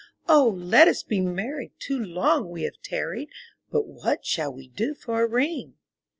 Oh! 0.27 0.47
let 0.47 0.87
us 0.87 1.03
be 1.03 1.19
married! 1.21 1.73
too 1.77 2.03
long 2.03 2.49
we 2.49 2.63
have 2.63 2.81
tarried; 2.81 3.29
But 3.69 3.85
what 3.85 4.25
shall 4.25 4.51
we 4.51 4.67
do 4.67 4.95
for 4.95 5.21
a 5.21 5.27
ring?'' 5.29 5.75